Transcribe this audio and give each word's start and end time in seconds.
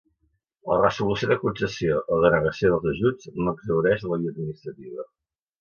La 0.69 0.77
resolució 0.77 1.29
de 1.31 1.37
concessió 1.43 1.99
o 2.15 2.19
denegació 2.25 2.71
dels 2.73 2.89
ajuts 2.95 3.31
no 3.45 3.55
exhaureix 3.59 4.11
la 4.15 4.21
via 4.25 4.37
administrativa. 4.37 5.11